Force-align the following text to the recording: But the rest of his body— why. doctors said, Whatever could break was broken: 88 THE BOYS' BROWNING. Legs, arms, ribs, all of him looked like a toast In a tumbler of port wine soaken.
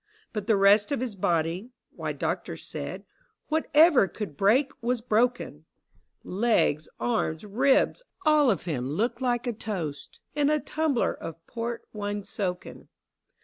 But 0.33 0.47
the 0.47 0.57
rest 0.57 0.91
of 0.91 0.99
his 0.99 1.15
body— 1.15 1.69
why. 1.95 2.11
doctors 2.13 2.65
said, 2.65 3.05
Whatever 3.49 4.07
could 4.07 4.35
break 4.35 4.71
was 4.81 4.99
broken: 4.99 5.45
88 5.45 5.53
THE 5.53 5.59
BOYS' 5.59 6.23
BROWNING. 6.31 6.41
Legs, 6.41 6.89
arms, 6.99 7.43
ribs, 7.43 8.01
all 8.25 8.49
of 8.49 8.63
him 8.63 8.89
looked 8.89 9.21
like 9.21 9.45
a 9.45 9.53
toast 9.53 10.19
In 10.33 10.49
a 10.49 10.59
tumbler 10.59 11.13
of 11.13 11.45
port 11.45 11.87
wine 11.93 12.23
soaken. 12.23 12.87